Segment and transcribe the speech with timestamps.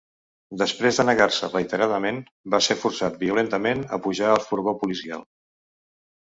[0.59, 2.17] Després de negar-se reiteradament,
[2.55, 5.25] va ser forçat violentament a pujar al furgó policial.